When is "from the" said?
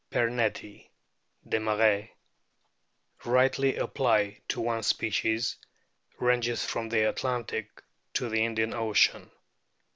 6.65-7.07